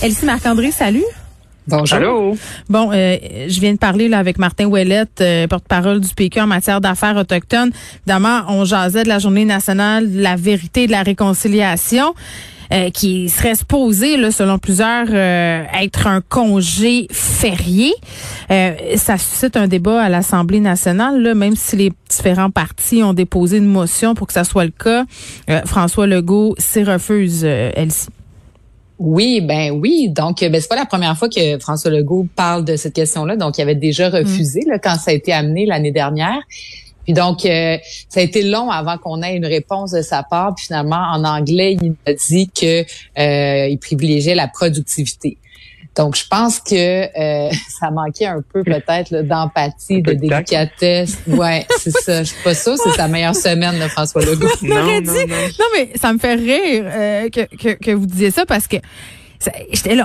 Elsie 0.00 0.24
Marc-André, 0.24 0.70
salut. 0.70 1.04
Bonjour. 1.66 1.98
Allô? 1.98 2.36
Bon, 2.68 2.90
euh, 2.92 3.16
je 3.48 3.60
viens 3.60 3.72
de 3.72 3.78
parler 3.78 4.08
là, 4.08 4.18
avec 4.18 4.38
Martin 4.38 4.66
Ouellette, 4.66 5.20
euh, 5.20 5.46
porte-parole 5.46 6.00
du 6.00 6.14
PQ 6.14 6.40
en 6.40 6.46
matière 6.46 6.80
d'affaires 6.80 7.16
autochtones. 7.16 7.70
Évidemment, 8.06 8.42
on 8.48 8.64
jasait 8.64 9.02
de 9.02 9.08
la 9.08 9.18
Journée 9.18 9.44
nationale 9.44 10.10
de 10.10 10.20
la 10.20 10.36
vérité 10.36 10.84
et 10.84 10.86
de 10.86 10.92
la 10.92 11.02
réconciliation. 11.02 12.14
Euh, 12.70 12.90
qui 12.90 13.30
serait 13.30 13.54
supposé, 13.54 14.18
là, 14.18 14.30
selon 14.30 14.58
plusieurs, 14.58 15.06
euh, 15.10 15.62
être 15.80 16.06
un 16.06 16.20
congé 16.20 17.06
férié. 17.10 17.94
Euh, 18.50 18.74
ça 18.96 19.16
suscite 19.16 19.56
un 19.56 19.66
débat 19.66 20.02
à 20.02 20.10
l'Assemblée 20.10 20.60
nationale, 20.60 21.22
là, 21.22 21.34
même 21.34 21.56
si 21.56 21.76
les 21.76 21.92
différents 22.10 22.50
partis 22.50 23.02
ont 23.02 23.14
déposé 23.14 23.56
une 23.56 23.64
motion 23.64 24.14
pour 24.14 24.26
que 24.26 24.34
ça 24.34 24.44
soit 24.44 24.66
le 24.66 24.70
cas. 24.70 25.06
François 25.64 26.06
Legault 26.06 26.54
s'y 26.58 26.84
refuse, 26.84 27.42
Elsie. 27.42 28.08
Oui, 28.98 29.40
ben 29.40 29.70
oui. 29.70 30.08
Donc, 30.08 30.40
ben 30.40 30.60
c'est 30.60 30.68
pas 30.68 30.76
la 30.76 30.86
première 30.86 31.16
fois 31.16 31.28
que 31.28 31.58
François 31.58 31.90
Legault 31.90 32.26
parle 32.34 32.64
de 32.64 32.76
cette 32.76 32.94
question-là. 32.94 33.36
Donc, 33.36 33.58
il 33.58 33.62
avait 33.62 33.74
déjà 33.74 34.10
refusé 34.10 34.62
là, 34.66 34.78
quand 34.78 34.96
ça 34.96 35.12
a 35.12 35.14
été 35.14 35.32
amené 35.32 35.66
l'année 35.66 35.92
dernière. 35.92 36.40
Puis 37.04 37.14
donc, 37.14 37.46
euh, 37.46 37.78
ça 38.10 38.20
a 38.20 38.22
été 38.22 38.42
long 38.42 38.70
avant 38.70 38.98
qu'on 38.98 39.22
ait 39.22 39.34
une 39.34 39.46
réponse 39.46 39.92
de 39.92 40.02
sa 40.02 40.22
part. 40.22 40.54
Puis 40.54 40.66
finalement, 40.66 41.02
en 41.14 41.24
anglais, 41.24 41.78
il 41.80 41.94
a 42.04 42.12
dit 42.12 42.50
que 42.50 42.82
euh, 42.82 43.68
il 43.68 43.78
privilégiait 43.78 44.34
la 44.34 44.46
productivité. 44.46 45.38
Donc, 45.96 46.16
je 46.16 46.24
pense 46.28 46.60
que 46.60 46.68
euh, 46.74 47.50
ça 47.80 47.90
manquait 47.90 48.26
un 48.26 48.42
peu 48.52 48.62
peut-être 48.62 49.22
d'empathie, 49.22 50.02
de 50.02 50.12
délicatesse. 50.12 51.18
Ouais, 51.26 51.66
c'est 51.78 51.90
ça. 51.90 52.22
Je 52.22 52.28
suis 52.28 52.42
pas 52.42 52.54
sûre 52.54 52.76
c'est 52.82 52.92
sa 52.92 53.08
meilleure 53.08 53.34
semaine 53.34 53.78
de 53.78 53.88
François 53.88 54.22
Legault. 54.22 54.48
non, 54.62 55.00
non, 55.00 55.00
non, 55.00 55.26
non, 55.26 55.66
mais 55.74 55.90
ça 55.96 56.12
me 56.12 56.18
fait 56.18 56.34
rire 56.34 56.84
que, 57.30 57.56
que, 57.56 57.74
que 57.74 57.90
vous 57.90 58.06
disiez 58.06 58.30
ça 58.30 58.46
parce 58.46 58.66
que 58.66 58.76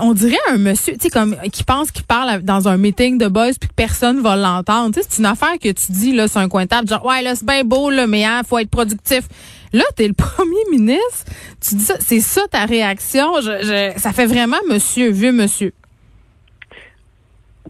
on 0.01 0.13
dirait 0.13 0.37
un 0.49 0.57
monsieur, 0.57 0.93
tu 0.93 1.01
sais, 1.01 1.09
comme 1.09 1.35
qui 1.51 1.63
pense 1.63 1.91
qu'il 1.91 2.03
parle 2.03 2.41
dans 2.41 2.67
un 2.67 2.77
meeting 2.77 3.17
de 3.17 3.27
boys 3.27 3.53
puis 3.59 3.69
que 3.69 3.73
personne 3.73 4.21
va 4.21 4.35
l'entendre. 4.35 4.93
Tu 4.93 5.01
sais, 5.01 5.07
c'est 5.09 5.19
une 5.19 5.25
affaire 5.25 5.57
que 5.61 5.69
tu 5.69 5.91
dis 5.91 6.13
là 6.13 6.27
sur 6.27 6.39
un 6.39 6.49
coin 6.49 6.63
de 6.63 6.69
table, 6.69 6.87
genre 6.87 7.05
ouais 7.05 7.21
là 7.21 7.35
c'est 7.35 7.45
bien 7.45 7.63
beau 7.63 7.89
là, 7.89 8.07
mais 8.07 8.25
hein, 8.25 8.41
faut 8.47 8.59
être 8.59 8.69
productif. 8.69 9.23
Là, 9.73 9.83
t'es 9.95 10.07
le 10.07 10.13
premier 10.17 10.69
ministre, 10.71 11.25
tu 11.59 11.75
dis 11.75 11.83
ça, 11.83 11.95
c'est 11.99 12.19
ça 12.19 12.41
ta 12.49 12.65
réaction? 12.65 13.41
Je, 13.41 13.93
ça 13.97 14.13
fait 14.13 14.27
vraiment 14.27 14.57
monsieur, 14.69 15.09
vieux 15.09 15.31
monsieur. 15.31 15.73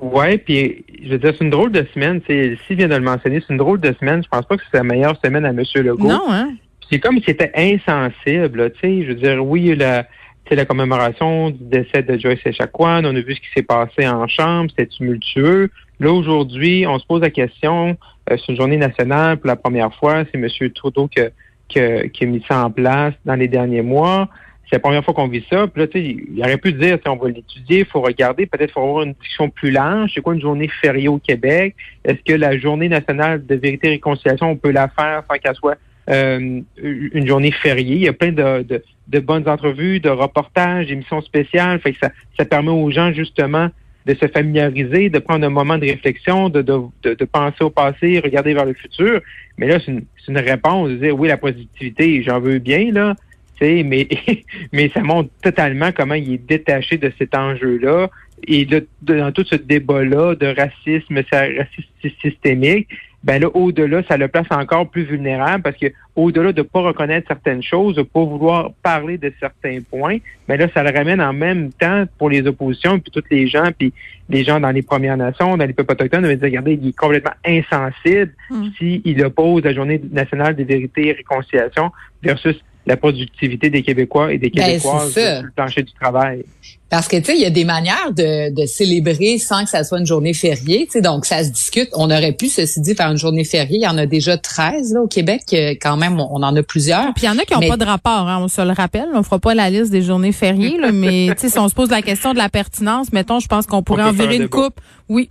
Ouais, 0.02 0.38
puis 0.38 0.84
je 1.02 1.09
veux 1.09 1.17
dire, 1.17 1.34
c'est 1.38 1.45
une 1.45 1.50
drôle 1.50 1.72
de 1.72 1.86
semaine. 1.94 2.19
Si 2.28 2.75
vient 2.75 2.89
de 2.89 2.95
le 2.95 3.02
mentionner, 3.02 3.39
c'est 3.39 3.53
une 3.53 3.59
drôle 3.59 3.80
de 3.80 3.94
semaine. 4.00 4.22
Je 4.22 4.28
pense 4.28 4.45
pas 4.45 4.58
que 4.58 4.64
c'est 4.69 4.78
la 4.78 4.84
meilleure 4.84 5.17
semaine 5.23 5.45
à 5.45 5.53
Monsieur 5.53 5.81
Legault. 5.81 6.08
Non, 6.08 6.25
hein? 6.30 6.50
C'est 6.89 7.00
comme 7.00 7.19
si 7.19 7.25
c'était 7.28 7.52
insensible. 7.56 8.73
Tu 8.73 8.80
sais, 8.81 9.03
je 9.03 9.08
veux 9.09 9.16
dire, 9.16 9.45
oui, 9.45 9.73
la 9.75 10.06
c'est 10.47 10.55
la 10.55 10.66
commémoration 10.66 11.49
du 11.49 11.63
décès 11.63 12.03
de 12.03 12.17
Joyce 12.17 12.39
Echaquan. 12.45 13.05
On 13.05 13.16
a 13.16 13.22
vu 13.22 13.36
ce 13.36 13.39
qui 13.39 13.47
s'est 13.55 13.63
passé 13.63 14.08
en 14.08 14.27
chambre, 14.27 14.69
c'était 14.69 14.88
tumultueux. 14.88 15.69
Là, 16.00 16.11
aujourd'hui, 16.11 16.85
on 16.88 17.00
se 17.00 17.05
pose 17.05 17.22
la 17.22 17.30
question, 17.30 17.97
euh, 18.30 18.38
c'est 18.38 18.52
une 18.52 18.58
journée 18.58 18.77
nationale 18.77 19.38
pour 19.38 19.47
la 19.47 19.55
première 19.55 19.94
fois, 19.95 20.23
c'est 20.31 20.38
M. 20.38 20.47
Trudeau 20.72 21.08
qui, 21.08 21.22
qui, 21.69 21.80
a 21.80 22.25
mis 22.25 22.44
ça 22.47 22.66
en 22.66 22.72
place 22.72 23.13
dans 23.25 23.35
les 23.35 23.47
derniers 23.47 23.81
mois. 23.81 24.27
C'est 24.69 24.77
la 24.77 24.80
première 24.80 25.03
fois 25.03 25.13
qu'on 25.13 25.27
vit 25.27 25.45
ça. 25.50 25.67
Puis 25.67 25.81
là, 25.81 25.88
tu 25.88 26.00
sais, 26.00 26.17
il 26.33 26.41
aurait 26.41 26.57
pu 26.57 26.73
dire, 26.73 26.97
on 27.05 27.16
va 27.16 27.30
l'étudier, 27.30 27.80
il 27.80 27.85
faut 27.85 28.02
regarder, 28.02 28.45
peut-être 28.45 28.72
faut 28.72 28.81
avoir 28.81 29.03
une 29.03 29.13
discussion 29.13 29.50
plus 29.50 29.72
large. 29.72 30.11
C'est 30.13 30.22
quoi 30.22 30.33
une 30.33 30.41
journée 30.41 30.69
fériée 30.81 31.09
au 31.09 31.19
Québec? 31.19 31.75
Est-ce 32.03 32.22
que 32.25 32.33
la 32.33 32.57
journée 32.57 32.89
nationale 32.89 33.45
de 33.45 33.55
vérité 33.55 33.88
et 33.88 33.91
réconciliation, 33.91 34.50
on 34.50 34.55
peut 34.55 34.72
la 34.72 34.88
faire 34.88 35.23
sans 35.30 35.38
qu'elle 35.38 35.55
soit 35.55 35.78
euh, 36.09 36.62
une 36.78 37.28
journée 37.28 37.52
fériée. 37.52 37.96
Il 37.96 38.02
y 38.02 38.08
a 38.08 38.14
plein 38.14 38.32
de, 38.32 38.66
de, 39.08 39.20
bonnes 39.20 39.48
entrevues, 39.48 40.00
de 40.00 40.09
reportages, 40.09 40.88
d'émissions 40.88 41.22
spéciales. 41.22 41.80
Fait 41.80 41.94
que 41.94 42.00
ça, 42.00 42.12
ça 42.38 42.46
permet 42.46 42.72
aux 42.72 42.92
gens 42.92 43.14
justement 43.14 43.70
de 44.06 44.14
se 44.16 44.28
familiariser, 44.28 45.09
de 45.09 45.20
prendre 45.20 45.46
un 45.46 45.50
moment 45.50 45.78
de 45.78 45.86
réflexion, 45.86 46.50
de, 46.50 46.62
de, 46.62 46.81
de, 47.04 47.26
penser 47.26 47.64
au 47.64 47.70
passé, 47.70 48.20
regarder 48.20 48.54
vers 48.54 48.66
le 48.66 48.74
futur. 48.74 49.22
Mais 49.58 49.68
là, 49.68 49.80
c'est 49.80 49.92
une, 49.92 50.03
une, 50.28 50.40
réponse 50.40 50.90
de 50.90 50.96
dire 50.97 51.18
oui, 51.18 51.30
la 51.30 51.38
positivité, 51.38 52.22
j'en 52.22 52.40
veux 52.40 52.59
bien, 52.59 52.92
là. 52.92 53.16
Mais, 53.62 54.08
mais 54.74 54.90
ça 54.90 55.02
montre 55.02 55.30
totalement 55.42 55.92
comment 55.92 56.16
il 56.16 56.34
est 56.34 56.47
détaché 56.47 56.97
de 56.97 57.12
cet 57.18 57.36
enjeu-là. 57.36 58.09
Et 58.46 58.68
dans 59.02 59.31
tout 59.31 59.46
ce 59.46 59.56
débat-là 59.56 60.36
de 60.36 60.47
racisme, 60.47 61.22
racisme 61.31 62.19
systémique, 62.22 62.90
ben 63.23 63.41
là, 63.41 63.47
au-delà, 63.53 64.03
ça 64.03 64.17
le 64.17 64.28
place 64.28 64.47
encore 64.51 64.89
plus 64.89 65.03
vulnérable 65.03 65.63
parce 65.63 65.78
que 65.78 65.88
au-delà 66.16 66.51
de 66.51 66.61
pas 66.61 66.81
reconnaître 66.81 67.28
certaines 67.28 67.63
choses, 67.63 67.95
de 67.95 68.01
pas 68.01 68.23
vouloir 68.23 68.72
parler 68.84 69.17
de 69.17 69.31
certains 69.39 69.79
points, 69.81 70.17
ben 70.47 70.59
là, 70.59 70.67
ça 70.73 70.84
le 70.84 70.95
ramène 70.95 71.22
en 71.22 71.31
même 71.31 71.72
temps 71.72 72.03
pour 72.17 72.29
les 72.29 72.45
oppositions, 72.45 73.00
puis 73.00 73.12
tous 73.12 73.23
les 73.31 73.47
gens, 73.47 73.69
puis 73.78 73.94
les 74.29 74.44
gens 74.44 74.59
dans 74.59 74.72
les 74.72 74.81
Premières 74.81 75.17
Nations, 75.17 75.56
dans 75.56 75.66
les 75.66 75.73
peuples 75.73 75.94
autochtones, 75.94 76.23
de 76.23 76.33
dire, 76.33 76.44
regardez, 76.44 76.73
il 76.73 76.89
est 76.89 76.97
complètement 76.97 77.33
insensible 77.45 78.33
mm. 78.50 78.67
s'il 78.78 79.25
oppose 79.25 79.63
la 79.63 79.73
Journée 79.73 80.01
nationale 80.12 80.56
des 80.56 80.66
vérités 80.66 81.07
et 81.07 81.12
réconciliation 81.13 81.91
versus 82.22 82.62
la 82.85 82.97
productivité 82.97 83.69
des 83.69 83.81
Québécois 83.81 84.33
et 84.33 84.38
des 84.38 84.49
ben, 84.49 84.66
Québécoises 84.66 85.13
sur 85.13 85.21
le 85.21 85.51
plancher 85.55 85.83
du 85.83 85.94
travail. 85.94 86.44
Parce 86.89 87.07
que, 87.07 87.17
tu 87.17 87.23
sais, 87.23 87.35
il 87.35 87.41
y 87.41 87.45
a 87.45 87.49
des 87.49 87.66
manières 87.66 88.11
de, 88.11 88.53
de, 88.53 88.67
célébrer 88.67 89.39
sans 89.39 89.63
que 89.63 89.69
ça 89.69 89.83
soit 89.83 89.97
une 89.97 90.05
journée 90.05 90.35
fériée, 90.35 90.85
tu 90.85 90.91
sais, 90.91 91.01
donc 91.01 91.25
ça 91.25 91.44
se 91.44 91.49
discute. 91.49 91.89
On 91.94 92.11
aurait 92.11 92.33
pu, 92.33 92.49
ceci 92.49 92.81
dit, 92.81 92.94
faire 92.94 93.09
une 93.09 93.17
journée 93.17 93.45
fériée. 93.45 93.77
Il 93.77 93.83
y 93.83 93.88
en 93.88 93.97
a 93.97 94.05
déjà 94.05 94.38
13 94.38 94.94
là, 94.94 95.01
au 95.01 95.07
Québec, 95.07 95.41
quand 95.81 95.97
même, 95.97 96.19
on 96.19 96.44
en 96.44 96.55
a 96.55 96.61
plusieurs. 96.61 97.13
Puis 97.16 97.23
il 97.23 97.25
y 97.25 97.29
en 97.29 97.39
a 97.39 97.45
qui 97.45 97.53
n'ont 97.55 97.67
pas 97.67 97.77
de 97.77 97.85
rapport, 97.85 98.27
hein, 98.27 98.39
on 98.41 98.47
se 98.47 98.61
le 98.61 98.73
rappelle. 98.73 99.07
On 99.15 99.23
fera 99.23 99.39
pas 99.39 99.55
la 99.55 99.71
liste 99.71 99.91
des 99.91 100.03
journées 100.03 100.33
fériées, 100.33 100.77
là, 100.77 100.91
mais 100.91 101.29
tu 101.35 101.41
sais, 101.41 101.50
si 101.50 101.57
on 101.57 101.67
se 101.67 101.73
pose 101.73 101.89
la 101.89 102.03
question 102.03 102.33
de 102.33 102.38
la 102.38 102.50
pertinence, 102.50 103.11
mettons, 103.11 103.39
je 103.39 103.47
pense 103.47 103.65
qu'on 103.65 103.81
pourrait 103.81 104.03
en 104.03 104.11
virer 104.11 104.35
une 104.35 104.50
coupe. 104.50 104.79
Oui. 105.09 105.27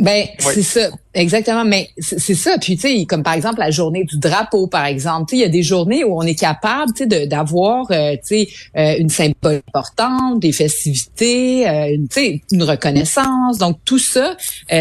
Ben, 0.00 0.24
c'est 0.38 0.62
ça. 0.62 0.88
Exactement, 1.12 1.64
mais 1.64 1.88
c'est 1.98 2.36
ça. 2.36 2.56
Puis 2.60 2.76
tu 2.76 2.82
sais, 2.82 3.04
comme 3.04 3.24
par 3.24 3.32
exemple 3.32 3.58
la 3.58 3.72
journée 3.72 4.04
du 4.04 4.16
drapeau, 4.16 4.68
par 4.68 4.84
exemple, 4.84 5.28
tu 5.28 5.34
sais, 5.34 5.40
il 5.40 5.42
y 5.42 5.44
a 5.44 5.48
des 5.48 5.64
journées 5.64 6.04
où 6.04 6.16
on 6.16 6.22
est 6.22 6.38
capable, 6.38 6.92
tu 6.92 7.08
sais, 7.08 7.26
d'avoir, 7.26 7.86
euh, 7.90 8.12
tu 8.12 8.46
sais, 8.46 8.48
euh, 8.76 8.94
une 8.96 9.08
symbole 9.08 9.60
importante, 9.74 10.38
des 10.38 10.52
festivités, 10.52 11.68
euh, 11.68 11.96
tu 12.02 12.06
sais, 12.10 12.40
une 12.52 12.62
reconnaissance. 12.62 13.58
Donc 13.58 13.78
tout 13.84 13.98
ça, 13.98 14.36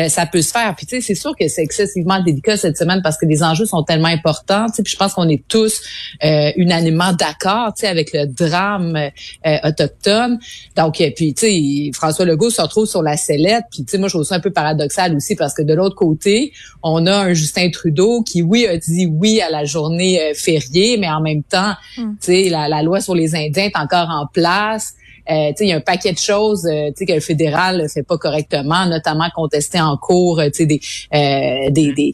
ça 0.07 0.27
peut 0.27 0.43
se 0.43 0.51
faire. 0.51 0.75
Puis 0.75 0.85
tu 0.85 0.97
sais, 0.97 1.01
c'est 1.01 1.19
sûr 1.19 1.35
que 1.35 1.47
c'est 1.47 1.63
excessivement 1.63 2.21
délicat 2.21 2.57
cette 2.57 2.77
semaine 2.77 3.01
parce 3.01 3.17
que 3.17 3.25
les 3.25 3.41
enjeux 3.41 3.65
sont 3.65 3.81
tellement 3.81 4.09
importants. 4.09 4.67
Tu 4.67 4.75
sais, 4.75 4.83
puis 4.83 4.91
je 4.91 4.97
pense 4.97 5.15
qu'on 5.15 5.29
est 5.29 5.43
tous 5.47 5.81
unanimement 6.21 7.13
d'accord, 7.13 7.73
tu 7.73 7.81
sais, 7.81 7.87
avec 7.87 8.13
le 8.13 8.27
drame 8.27 8.95
autochtone. 9.63 10.37
Donc 10.75 11.01
puis 11.15 11.33
tu 11.33 11.47
sais, 11.47 11.91
François 11.95 12.25
Legault 12.25 12.51
se 12.51 12.61
retrouve 12.61 12.85
sur 12.85 13.01
la 13.01 13.17
sellette. 13.17 13.63
Puis 13.71 13.83
tu 13.83 13.89
sais, 13.89 13.97
moi 13.97 14.09
je 14.09 14.13
trouve 14.13 14.25
ça 14.25 14.35
un 14.35 14.39
peu 14.39 14.51
paradoxal 14.51 15.15
aussi 15.15 15.35
parce 15.35 15.55
que 15.55 15.63
de 15.63 15.73
l'autre 15.73 15.95
côté 15.95 16.18
on 16.83 17.05
a 17.05 17.17
un 17.17 17.33
Justin 17.33 17.69
Trudeau 17.69 18.23
qui, 18.23 18.41
oui, 18.41 18.65
a 18.67 18.77
dit 18.77 19.05
oui 19.05 19.41
à 19.41 19.49
la 19.49 19.65
journée 19.65 20.21
euh, 20.21 20.33
fériée, 20.33 20.97
mais 20.97 21.09
en 21.09 21.21
même 21.21 21.43
temps, 21.43 21.73
hmm. 21.97 22.11
tu 22.21 22.25
sais, 22.25 22.49
la, 22.49 22.67
la, 22.67 22.83
loi 22.83 23.01
sur 23.01 23.15
les 23.15 23.35
Indiens 23.35 23.65
est 23.65 23.77
encore 23.77 24.09
en 24.09 24.27
place. 24.27 24.95
Euh, 25.29 25.51
il 25.59 25.67
y 25.67 25.73
a 25.73 25.75
un 25.75 25.81
paquet 25.81 26.13
de 26.13 26.17
choses 26.17 26.65
euh, 26.65 26.91
que 26.91 27.13
le 27.13 27.19
fédéral 27.19 27.85
fait 27.93 28.03
pas 28.03 28.17
correctement, 28.17 28.85
notamment 28.85 29.29
contester 29.35 29.79
en 29.79 29.97
cours 29.97 30.39
euh, 30.39 30.49
des, 30.57 30.79
euh, 31.13 31.69
des, 31.69 31.93
des, 31.93 32.13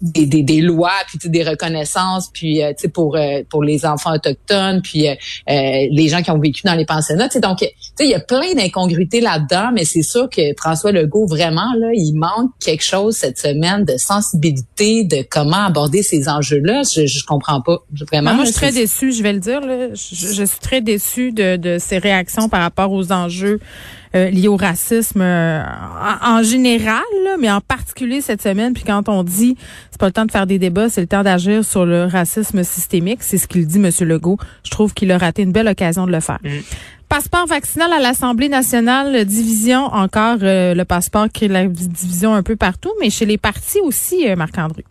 des, 0.00 0.26
des, 0.26 0.42
des, 0.42 0.60
lois, 0.60 0.90
puis 1.06 1.28
des 1.28 1.44
reconnaissances, 1.44 2.30
puis 2.32 2.62
euh, 2.62 2.72
pour 2.92 3.18
pour 3.50 3.62
les 3.62 3.84
enfants 3.84 4.14
autochtones, 4.14 4.80
puis 4.82 5.06
les 5.46 6.08
gens 6.08 6.22
qui 6.22 6.30
ont 6.30 6.38
vécu 6.38 6.62
dans 6.64 6.74
les 6.74 6.84
pensionnats. 6.84 7.28
Donc, 7.42 7.58
il 8.00 8.06
y 8.08 8.14
a 8.14 8.20
plein 8.20 8.54
d'incongruités 8.54 9.20
là-dedans, 9.20 9.70
mais 9.72 9.84
c'est 9.84 10.02
sûr 10.02 10.28
que 10.30 10.40
François 10.56 10.92
Legault, 10.92 11.26
vraiment, 11.26 11.72
là, 11.78 11.88
il 11.94 12.14
manque 12.14 12.50
quelque 12.60 12.84
chose 12.84 13.16
cette 13.16 13.38
semaine 13.38 13.84
de 13.84 13.96
sensibilité, 13.96 15.04
de 15.04 15.24
comment 15.28 15.66
aborder 15.66 16.02
ces 16.02 16.28
enjeux-là. 16.28 16.82
Je, 16.82 17.06
je 17.06 17.24
comprends 17.24 17.60
pas. 17.60 17.78
Vraiment. 18.08 18.34
moi, 18.34 18.44
je 18.44 18.50
suis 18.50 18.56
très 18.56 18.72
déçue, 18.72 19.12
je 19.12 19.22
vais 19.22 19.32
le 19.32 19.40
dire. 19.40 19.60
Là. 19.60 19.88
Je, 19.94 20.32
je 20.32 20.44
suis 20.44 20.60
très 20.60 20.80
déçue 20.80 21.32
de, 21.32 21.56
de 21.56 21.78
ces 21.78 21.98
réactions 21.98 22.37
par 22.46 22.60
rapport 22.60 22.92
aux 22.92 23.10
enjeux 23.10 23.58
euh, 24.14 24.30
liés 24.30 24.48
au 24.48 24.56
racisme 24.56 25.20
euh, 25.20 25.62
en, 26.24 26.42
général, 26.42 27.02
mais 27.38 27.50
en 27.50 27.60
particulier 27.60 28.22
cette 28.22 28.40
semaine. 28.40 28.72
Puis 28.72 28.84
quand 28.84 29.08
on 29.08 29.22
dit 29.22 29.56
c'est 29.90 30.00
pas 30.00 30.06
le 30.06 30.12
temps 30.12 30.24
de 30.24 30.30
faire 30.30 30.46
des 30.46 30.58
débats, 30.58 30.88
c'est 30.88 31.02
le 31.02 31.06
temps 31.06 31.22
d'agir 31.22 31.64
sur 31.64 31.84
le 31.84 32.04
racisme 32.04 32.62
systémique, 32.62 33.22
c'est 33.22 33.36
ce 33.36 33.46
qu'il 33.46 33.66
dit, 33.66 33.78
Monsieur 33.78 34.06
Legault. 34.06 34.38
Je 34.64 34.70
trouve 34.70 34.94
qu'il 34.94 35.12
a 35.12 35.18
raté 35.18 35.42
une 35.42 35.52
belle 35.52 35.68
occasion 35.68 36.06
de 36.06 36.12
le 36.12 36.20
faire. 36.20 36.38
Mm. 36.42 36.48
Passeport 37.08 37.46
vaccinal 37.46 37.92
à 37.92 38.00
l'Assemblée 38.00 38.48
nationale, 38.48 39.24
division 39.24 39.86
encore, 39.86 40.38
euh, 40.42 40.74
le 40.74 40.84
passeport 40.84 41.26
crée 41.32 41.48
la 41.48 41.66
division 41.66 42.34
un 42.34 42.42
peu 42.42 42.56
partout, 42.56 42.92
mais 43.00 43.10
chez 43.10 43.26
les 43.26 43.38
partis 43.38 43.80
aussi, 43.82 44.26
Marc-André. 44.36 44.84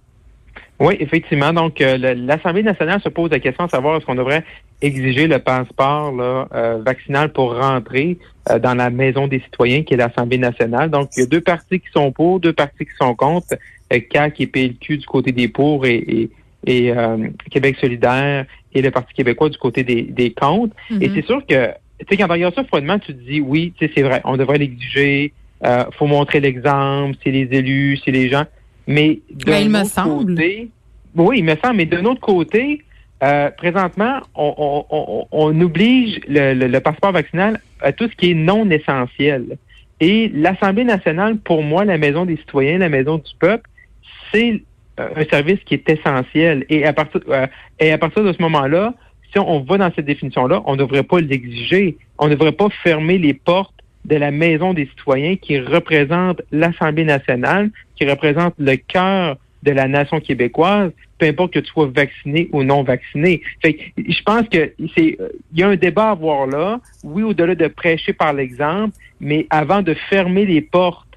Oui, 0.80 0.96
effectivement. 1.00 1.54
Donc, 1.54 1.80
l'Assemblée 1.80 2.62
nationale 2.62 3.02
se 3.02 3.10
pose 3.10 3.32
la 3.32 3.40
question 3.40 3.66
de 3.66 3.72
savoir 3.72 3.98
est-ce 3.98 4.06
qu'on 4.06 4.16
devrait 4.16 4.44
exiger 4.82 5.28
le 5.28 5.40
passeport 5.40 6.12
là, 6.12 6.48
euh, 6.54 6.82
vaccinal 6.86 7.32
pour 7.32 7.56
rentrer 7.56 8.18
euh, 8.50 8.60
dans 8.60 8.76
la 8.76 8.90
maison 8.90 9.28
des 9.28 9.40
citoyens, 9.40 9.84
qui 9.84 9.96
est 9.96 9.98
l'Assemblée 9.98 10.38
nationale. 10.38 10.90
Donc, 10.90 11.10
il 11.16 11.22
y 11.22 11.24
a 11.24 11.26
deux 11.26 11.42
partis 11.42 11.80
qui 11.80 11.88
sont 11.92 12.12
pour, 12.12 12.40
deux 12.40 12.54
partis 12.54 12.86
qui 12.86 12.96
sont 13.00 13.16
contre. 13.16 13.56
Euh, 13.94 14.00
CAQ 14.12 14.44
et 14.44 14.48
PLQ 14.48 14.98
du 14.98 15.06
côté 15.06 15.32
des 15.32 15.48
pour 15.48 15.86
et, 15.86 16.30
et, 16.66 16.88
et 16.88 16.94
Québec 17.50 17.78
solidaire 17.80 18.46
et 18.74 18.82
le 18.82 18.92
Parti 18.92 19.14
québécois 19.14 19.50
du 19.50 19.58
côté 19.58 19.84
des, 19.84 20.04
des 20.04 20.32
contre. 20.32 20.76
Et 20.90 20.94
mm-hmm. 20.94 21.16
c'est 21.16 21.26
sûr 21.26 21.46
que 21.46 21.72
tu 22.00 22.06
sais, 22.10 22.18
quand 22.18 22.28
tu 22.28 22.32
regardes 22.32 22.56
ça 22.56 22.64
froidement, 22.64 23.00
tu 23.00 23.14
te 23.14 23.20
dis, 23.20 23.42
oui, 23.42 23.74
tu 23.78 23.86
sais, 23.86 23.92
c'est 23.96 24.04
vrai, 24.04 24.22
on 24.24 24.38
devrait 24.38 24.60
l'exiger, 24.60 25.34
euh, 25.66 25.86
faut 25.98 26.06
montrer 26.06 26.40
l'exemple, 26.40 27.16
c'est 27.24 27.32
les 27.32 27.48
élus, 27.52 28.00
c'est 28.06 28.12
les 28.12 28.30
gens. 28.30 28.46
Mais 28.86 29.20
de 29.32 29.46
ben, 29.46 29.64
il 29.64 29.70
me 29.70 29.84
semble. 29.84 30.36
Côté, 30.36 30.70
oui, 31.16 31.40
il 31.40 31.44
me 31.44 31.56
semble, 31.56 31.78
mais 31.78 31.86
d'un 31.86 32.06
autre 32.06 32.22
côté, 32.22 32.84
euh, 33.24 33.50
présentement, 33.52 34.20
on, 34.36 34.86
on, 34.90 35.28
on, 35.32 35.62
oblige 35.62 36.20
le, 36.28 36.54
le, 36.54 36.80
passeport 36.80 37.12
vaccinal 37.12 37.60
à 37.82 37.92
tout 37.92 38.08
ce 38.08 38.16
qui 38.16 38.32
est 38.32 38.36
non 38.36 38.70
essentiel. 38.70 39.58
Et 40.00 40.30
l'Assemblée 40.34 40.84
nationale, 40.84 41.38
pour 41.38 41.64
moi, 41.64 41.84
la 41.84 41.98
maison 41.98 42.26
des 42.26 42.38
citoyens, 42.38 42.78
la 42.78 42.90
maison 42.90 43.18
du 43.18 43.32
peuple, 43.40 43.68
c'est 44.32 44.62
euh, 45.00 45.10
un 45.16 45.26
service 45.26 45.60
qui 45.66 45.74
est 45.74 45.90
essentiel. 45.90 46.66
Et 46.70 46.86
à 46.86 46.94
partir, 46.94 47.22
euh, 47.30 47.48
et 47.80 47.92
à 47.92 47.98
partir 47.98 48.24
de 48.24 48.32
ce 48.34 48.42
moment-là, 48.44 48.94
si 49.32 49.40
on 49.40 49.62
va 49.62 49.78
dans 49.78 49.92
cette 49.96 50.06
définition-là, 50.06 50.62
on 50.66 50.74
ne 50.74 50.78
devrait 50.78 51.04
pas 51.04 51.20
l'exiger. 51.20 51.98
On 52.20 52.28
ne 52.28 52.36
devrait 52.36 52.52
pas 52.52 52.70
fermer 52.84 53.18
les 53.18 53.34
portes 53.34 53.74
de 54.06 54.16
la 54.16 54.32
maison 54.32 54.74
des 54.74 54.86
citoyens 54.86 55.36
qui 55.36 55.60
représente 55.60 56.42
l'Assemblée 56.52 57.04
nationale, 57.04 57.72
qui 57.96 58.08
représente 58.08 58.54
le 58.58 58.76
cœur 58.76 59.38
de 59.64 59.72
la 59.72 59.88
nation 59.88 60.20
québécoise, 60.20 60.92
peu 61.18 61.26
importe 61.26 61.54
que 61.54 61.60
tu 61.60 61.72
sois 61.72 61.90
vacciné 61.94 62.50
ou 62.52 62.64
non 62.64 62.84
vacciné. 62.84 63.42
Fait 63.62 63.78
je 63.98 64.22
pense 64.24 64.48
que 64.50 64.74
c'est 64.96 65.18
il 65.54 65.60
y 65.60 65.64
a 65.64 65.70
un 65.70 65.76
débat 65.76 66.10
à 66.10 66.12
avoir 66.12 66.48
là. 66.48 66.80
Oui, 67.04 67.24
au-delà 67.24 67.56
de 67.56 67.68
prêcher 67.68 68.14
par 68.14 68.34
l'exemple, 68.34 68.96
mais 69.20 69.48
avant 69.50 69.82
de 69.82 69.94
fermer 70.10 70.46
les 70.46 70.62
portes 70.62 71.08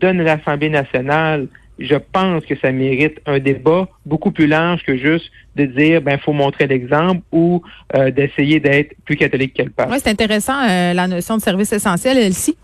de 0.00 0.08
l'Assemblée 0.08 0.70
nationale, 0.70 1.48
je 1.78 1.94
pense 1.94 2.44
que 2.44 2.56
ça 2.56 2.72
mérite 2.72 3.20
un 3.26 3.38
débat 3.38 3.88
beaucoup 4.04 4.30
plus 4.30 4.46
large 4.46 4.82
que 4.84 4.96
juste 4.96 5.30
de 5.56 5.64
dire 5.64 6.02
ben 6.02 6.18
faut 6.18 6.32
montrer 6.32 6.66
l'exemple 6.66 7.22
ou 7.32 7.62
euh, 7.94 8.10
d'essayer 8.10 8.60
d'être 8.60 8.94
plus 9.04 9.16
catholique 9.16 9.54
qu'elle 9.54 9.70
part. 9.70 9.88
Oui, 9.90 9.98
c'est 10.02 10.10
intéressant 10.10 10.60
euh, 10.68 10.92
la 10.92 11.06
notion 11.06 11.36
de 11.36 11.42
service 11.42 11.72
essentiel, 11.72 12.18
elle-ci. 12.18 12.56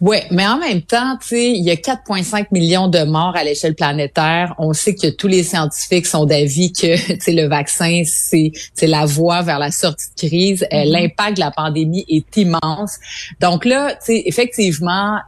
Oui, 0.00 0.18
mais 0.30 0.46
en 0.46 0.58
même 0.58 0.82
temps, 0.82 1.16
tu 1.20 1.28
sais, 1.28 1.50
il 1.50 1.64
y 1.64 1.70
a 1.72 1.74
4,5 1.74 2.46
millions 2.52 2.86
de 2.86 3.02
morts 3.02 3.34
à 3.34 3.42
l'échelle 3.42 3.74
planétaire. 3.74 4.54
On 4.58 4.72
sait 4.72 4.94
que 4.94 5.08
tous 5.08 5.26
les 5.26 5.42
scientifiques 5.42 6.06
sont 6.06 6.24
d'avis 6.24 6.72
que, 6.72 6.96
tu 7.14 7.20
sais, 7.20 7.32
le 7.32 7.48
vaccin, 7.48 8.02
c'est 8.04 8.52
c'est 8.74 8.86
la 8.86 9.06
voie 9.06 9.42
vers 9.42 9.58
la 9.58 9.72
sortie 9.72 10.06
de 10.14 10.28
crise. 10.28 10.66
Euh, 10.72 10.76
mm-hmm. 10.76 10.92
L'impact 10.92 11.36
de 11.36 11.40
la 11.40 11.50
pandémie 11.50 12.04
est 12.08 12.36
immense. 12.36 12.98
Donc 13.40 13.64
là, 13.64 13.94
tu 13.94 14.12
sais, 14.12 14.22
effectivement, 14.26 15.18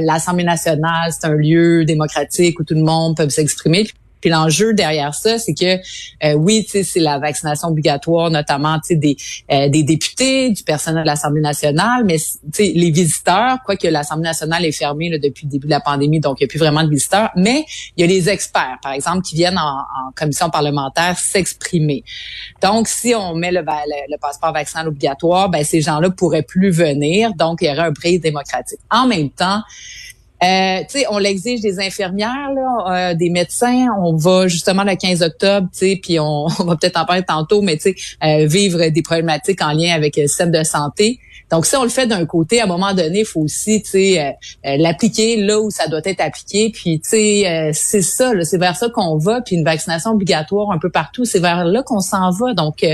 l'Assemblée 0.00 0.44
nationale, 0.44 1.10
c'est 1.10 1.26
un 1.26 1.34
lieu 1.34 1.84
démocratique 1.84 2.60
où 2.60 2.64
tout 2.64 2.74
le 2.74 2.84
monde 2.84 3.16
peut 3.16 3.28
s'exprimer. 3.28 3.84
Puis 3.84 3.94
l'enjeu 4.28 4.74
derrière 4.74 5.14
ça, 5.14 5.38
c'est 5.38 5.54
que 5.54 5.76
euh, 6.24 6.34
oui, 6.34 6.66
c'est 6.68 7.00
la 7.00 7.18
vaccination 7.18 7.68
obligatoire, 7.68 8.30
notamment 8.30 8.78
des 8.90 9.16
euh, 9.50 9.68
des 9.68 9.82
députés, 9.82 10.50
du 10.50 10.62
personnel 10.62 11.02
de 11.02 11.06
l'Assemblée 11.06 11.40
nationale, 11.40 12.04
mais 12.04 12.16
les 12.58 12.90
visiteurs, 12.90 13.58
quoique 13.64 13.86
l'Assemblée 13.88 14.28
nationale 14.28 14.64
est 14.64 14.72
fermée 14.72 15.08
là, 15.08 15.18
depuis 15.18 15.46
le 15.46 15.50
début 15.50 15.66
de 15.66 15.70
la 15.70 15.80
pandémie, 15.80 16.20
donc 16.20 16.38
il 16.40 16.44
n'y 16.44 16.46
a 16.46 16.48
plus 16.48 16.58
vraiment 16.58 16.82
de 16.82 16.90
visiteurs. 16.90 17.30
Mais 17.36 17.64
il 17.96 18.00
y 18.00 18.04
a 18.04 18.06
les 18.06 18.28
experts, 18.28 18.78
par 18.82 18.92
exemple, 18.92 19.22
qui 19.22 19.34
viennent 19.34 19.58
en, 19.58 19.84
commission 20.14 20.50
parlementaire 20.50 21.18
s'exprimer. 21.18 22.04
Donc 22.60 22.88
si 22.88 23.14
on 23.14 23.34
met 23.34 23.52
le, 23.52 23.60
le, 23.60 24.18
passeport 24.18 24.52
vaccinal 24.52 24.88
obligatoire, 24.88 25.48
ben 25.48 25.64
ces 25.64 25.80
gens-là 25.80 26.10
pourraient 26.10 26.42
plus 26.42 26.70
venir, 26.70 27.32
donc 27.34 27.58
il 27.62 27.68
y 27.68 27.70
aurait 27.70 27.86
un 27.88 27.90
brise 27.90 28.20
démocratique. 28.20 28.80
En 28.90 29.06
même 29.06 29.30
temps. 29.30 29.62
Euh, 30.42 31.02
on 31.10 31.18
l'exige 31.18 31.60
des 31.60 31.80
infirmières, 31.80 32.50
là, 32.54 33.10
euh, 33.10 33.14
des 33.14 33.30
médecins. 33.30 33.88
On 34.02 34.16
va 34.16 34.48
justement 34.48 34.84
le 34.84 34.94
15 34.94 35.22
octobre, 35.22 35.68
puis 35.72 36.18
on, 36.18 36.46
on, 36.58 36.64
va 36.64 36.76
peut-être 36.76 36.98
en 36.98 37.04
parler 37.04 37.22
tantôt, 37.22 37.60
mais 37.62 37.78
euh, 37.84 38.46
vivre 38.46 38.88
des 38.88 39.02
problématiques 39.02 39.62
en 39.62 39.72
lien 39.72 39.94
avec 39.94 40.16
le 40.16 40.26
système 40.26 40.50
de 40.50 40.62
santé. 40.62 41.20
Donc, 41.50 41.66
si 41.66 41.76
on 41.76 41.82
le 41.82 41.88
fait 41.88 42.06
d'un 42.06 42.24
côté, 42.26 42.60
à 42.60 42.64
un 42.64 42.66
moment 42.68 42.94
donné, 42.94 43.20
il 43.20 43.24
faut 43.24 43.40
aussi 43.40 43.82
euh, 43.94 44.30
euh, 44.66 44.76
l'appliquer 44.78 45.36
là 45.36 45.60
où 45.60 45.70
ça 45.70 45.88
doit 45.88 46.00
être 46.04 46.20
appliqué. 46.20 46.70
Puis, 46.70 47.00
tu 47.00 47.10
sais, 47.10 47.48
euh, 47.48 47.70
c'est 47.74 48.02
ça, 48.02 48.32
c'est 48.44 48.58
vers 48.58 48.76
ça 48.76 48.88
qu'on 48.88 49.18
va. 49.18 49.40
Puis 49.40 49.56
une 49.56 49.64
vaccination 49.64 50.12
obligatoire 50.12 50.70
un 50.70 50.78
peu 50.78 50.90
partout, 50.90 51.24
c'est 51.24 51.40
vers 51.40 51.64
là 51.64 51.82
qu'on 51.82 52.00
s'en 52.00 52.30
va. 52.30 52.54
Donc, 52.54 52.86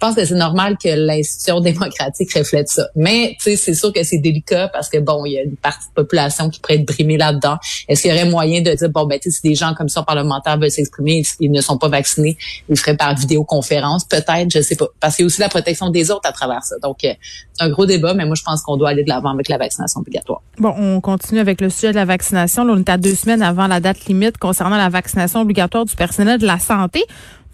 je 0.00 0.06
pense 0.06 0.14
que 0.14 0.24
c'est 0.24 0.34
normal 0.34 0.76
que 0.82 0.88
l'institution 0.88 1.60
démocratique 1.68 2.32
reflète 2.32 2.68
ça. 2.68 2.86
Mais, 2.94 3.36
tu 3.42 3.50
sais, 3.50 3.56
c'est 3.56 3.74
sûr 3.74 3.92
que 3.92 4.04
c'est 4.04 4.18
délicat 4.18 4.68
parce 4.68 4.88
que, 4.88 4.98
bon, 4.98 5.24
il 5.24 5.32
y 5.32 5.38
a 5.38 5.42
une 5.42 5.56
partie 5.56 5.86
de 5.86 5.92
la 5.96 6.02
population 6.02 6.50
qui 6.50 6.60
pourrait 6.60 6.76
être 6.76 6.86
brimée 6.86 7.16
là-dedans. 7.16 7.58
Est-ce 7.88 8.02
qu'il 8.02 8.10
y 8.12 8.14
aurait 8.14 8.30
moyen 8.30 8.62
de 8.62 8.72
dire, 8.72 8.90
bon, 8.90 9.06
ben, 9.06 9.18
tu 9.18 9.30
sais, 9.30 9.36
si 9.36 9.48
des 9.48 9.54
gens 9.54 9.74
comme 9.74 9.88
ça 9.88 10.02
parlementaires 10.04 10.58
veulent 10.58 10.70
s'exprimer, 10.70 11.22
ils 11.40 11.50
ne 11.50 11.60
sont 11.60 11.78
pas 11.78 11.88
vaccinés, 11.88 12.36
ils 12.68 12.78
feraient 12.78 12.96
par 12.96 13.14
vidéoconférence, 13.16 14.04
peut-être, 14.04 14.50
je 14.52 14.62
sais 14.62 14.76
pas. 14.76 14.86
Parce 15.00 15.16
qu'il 15.16 15.24
y 15.24 15.26
a 15.26 15.28
aussi 15.28 15.40
la 15.40 15.48
protection 15.48 15.90
des 15.90 16.10
autres 16.10 16.28
à 16.28 16.32
travers 16.32 16.62
ça. 16.62 16.76
Donc, 16.80 16.98
c'est 17.00 17.18
un 17.58 17.68
gros 17.70 17.86
débat 17.86 18.14
mais 18.14 18.24
moi, 18.24 18.34
je 18.34 18.42
pense 18.42 18.62
qu'on 18.62 18.76
doit 18.76 18.90
aller 18.90 19.04
de 19.04 19.08
l'avant 19.08 19.30
avec 19.30 19.48
la 19.48 19.58
vaccination 19.58 20.00
obligatoire. 20.00 20.42
Bon, 20.58 20.74
on 20.76 21.00
continue 21.00 21.40
avec 21.40 21.60
le 21.60 21.70
sujet 21.70 21.90
de 21.90 21.96
la 21.96 22.04
vaccination. 22.04 22.64
Là, 22.64 22.74
on 22.76 22.78
est 22.78 22.88
à 22.88 22.96
deux 22.96 23.14
semaines 23.14 23.42
avant 23.42 23.66
la 23.66 23.80
date 23.80 24.04
limite 24.06 24.38
concernant 24.38 24.76
la 24.76 24.88
vaccination 24.88 25.40
obligatoire 25.40 25.84
du 25.84 25.94
personnel 25.94 26.38
de 26.38 26.46
la 26.46 26.58
santé. 26.58 27.04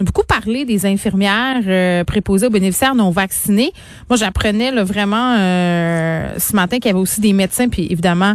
On 0.01 0.03
a 0.03 0.07
beaucoup 0.07 0.27
parlé 0.27 0.65
des 0.65 0.87
infirmières 0.87 1.63
euh, 1.69 2.03
préposées 2.03 2.49
aux 2.49 2.51
bénéficiaires 2.51 2.97
non 2.97 3.11
vaccinés. 3.11 3.73
Moi, 4.11 4.17
j'apprenais 4.17 4.73
vraiment 4.83 5.37
euh, 5.39 6.37
ce 6.37 6.57
matin 6.57 6.79
qu'il 6.79 6.87
y 6.87 6.89
avait 6.91 6.99
aussi 6.99 7.21
des 7.21 7.33
médecins, 7.33 7.69
puis 7.69 7.87
évidemment, 7.91 8.35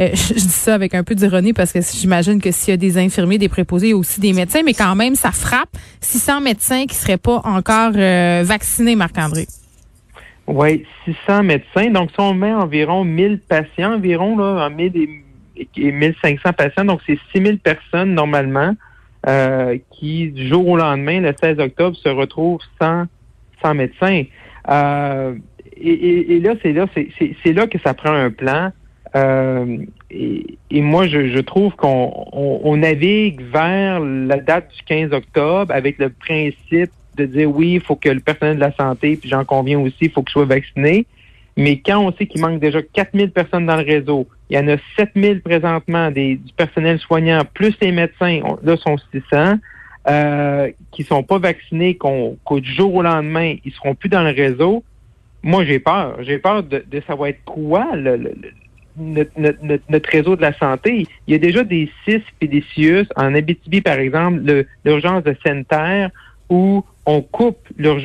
euh, 0.00 0.08
je 0.12 0.34
dis 0.34 0.40
ça 0.40 0.74
avec 0.74 0.94
un 0.94 1.04
peu 1.04 1.14
d'ironie 1.14 1.54
parce 1.54 1.72
que 1.72 1.78
j'imagine 1.80 2.42
que 2.42 2.50
s'il 2.50 2.72
y 2.72 2.74
a 2.74 2.76
des 2.76 2.98
infirmiers, 2.98 3.38
des 3.38 3.48
préposés, 3.48 3.86
il 3.86 3.90
y 3.90 3.94
a 3.94 3.96
aussi 3.96 4.20
des 4.20 4.34
médecins, 4.34 4.60
mais 4.62 4.74
quand 4.74 4.94
même, 4.94 5.14
ça 5.14 5.32
frappe 5.32 5.70
600 6.00 6.42
médecins 6.42 6.84
qui 6.84 6.94
seraient 6.94 7.16
pas 7.16 7.40
encore 7.44 7.92
vaccinés, 7.92 8.94
Marc-André. 8.94 9.46
Oui, 10.46 10.84
600 11.04 11.42
médecins. 11.42 11.90
Donc, 11.90 12.10
si 12.10 12.20
on 12.20 12.34
met 12.34 12.52
environ 12.52 13.04
1000 13.04 13.40
patients, 13.40 13.94
environ, 13.94 14.36
là, 14.36 14.68
1000 14.68 14.92
et, 15.76 15.92
1500 15.92 16.52
patients, 16.52 16.84
donc 16.84 17.00
c'est 17.06 17.18
6000 17.32 17.58
personnes 17.58 18.14
normalement 18.14 18.74
euh, 19.26 19.78
qui, 19.90 20.28
du 20.28 20.48
jour 20.48 20.66
au 20.68 20.76
lendemain, 20.76 21.20
le 21.20 21.34
16 21.38 21.58
octobre, 21.58 21.96
se 21.96 22.08
retrouvent 22.08 22.60
sans, 22.80 23.04
sans 23.62 23.74
médecin. 23.74 24.24
Euh, 24.68 25.34
et, 25.80 26.40
là, 26.40 26.54
c'est 26.62 26.72
là, 26.72 26.86
c'est 26.94 27.52
là 27.52 27.66
que 27.66 27.78
ça 27.78 27.94
prend 27.94 28.12
un 28.12 28.30
plan. 28.30 28.72
Euh, 29.16 29.78
et, 30.10 30.58
moi, 30.70 31.06
je, 31.06 31.28
je 31.28 31.38
trouve 31.38 31.74
qu'on 31.76 32.12
on 32.32 32.76
navigue 32.76 33.40
vers 33.52 34.00
la 34.00 34.38
date 34.38 34.70
du 34.76 34.82
15 34.82 35.12
octobre 35.12 35.72
avec 35.72 35.98
le 35.98 36.10
principe 36.10 36.90
de 37.16 37.26
dire 37.26 37.50
oui, 37.50 37.74
il 37.74 37.80
faut 37.80 37.96
que 37.96 38.08
le 38.08 38.20
personnel 38.20 38.56
de 38.56 38.60
la 38.60 38.72
santé, 38.72 39.16
puis 39.16 39.28
j'en 39.28 39.44
conviens 39.44 39.78
aussi, 39.78 39.96
il 40.02 40.10
faut 40.10 40.22
qu'il 40.22 40.32
soit 40.32 40.44
vacciné. 40.44 41.06
Mais 41.56 41.80
quand 41.80 41.98
on 41.98 42.12
sait 42.12 42.26
qu'il 42.26 42.40
manque 42.40 42.60
déjà 42.60 42.80
4000 42.82 43.30
personnes 43.32 43.66
dans 43.66 43.76
le 43.76 43.84
réseau, 43.84 44.28
il 44.50 44.56
y 44.56 44.58
en 44.58 44.68
a 44.68 44.76
7000 44.96 45.42
présentement 45.42 46.10
des, 46.10 46.36
du 46.36 46.52
personnel 46.54 46.98
soignant, 46.98 47.42
plus 47.52 47.74
les 47.80 47.92
médecins, 47.92 48.40
là 48.62 48.76
sont 48.76 48.96
600, 49.12 49.58
euh, 50.08 50.70
qui 50.92 51.04
sont 51.04 51.22
pas 51.22 51.38
vaccinés, 51.38 51.96
qu'on, 51.96 52.38
qu'au 52.44 52.62
jour 52.62 52.94
au 52.94 53.02
lendemain, 53.02 53.56
ils 53.64 53.72
seront 53.72 53.94
plus 53.94 54.08
dans 54.08 54.22
le 54.22 54.30
réseau. 54.30 54.82
Moi, 55.42 55.64
j'ai 55.64 55.78
peur. 55.78 56.16
J'ai 56.22 56.38
peur 56.38 56.62
de, 56.62 56.82
de 56.90 57.02
savoir 57.06 57.28
être 57.28 57.44
quoi 57.44 57.94
le, 57.94 58.34
notre, 58.96 59.30
notre, 59.36 59.82
notre, 59.88 60.10
réseau 60.10 60.34
de 60.34 60.40
la 60.40 60.52
santé. 60.54 61.06
Il 61.26 61.32
y 61.32 61.34
a 61.34 61.38
déjà 61.38 61.62
des 61.62 61.90
CIS 62.04 62.22
et. 62.40 63.06
En 63.16 63.34
Abitibi, 63.34 63.80
par 63.80 63.98
exemple, 63.98 64.64
l'urgence 64.84 65.24
de 65.24 65.36
sanitaire 65.44 66.10
où 66.48 66.84
on 67.04 67.20
coupe, 67.20 67.58